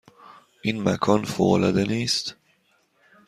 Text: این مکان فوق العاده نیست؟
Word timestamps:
این 0.61 0.89
مکان 0.89 1.23
فوق 1.25 1.51
العاده 1.51 1.83
نیست؟ 1.83 2.35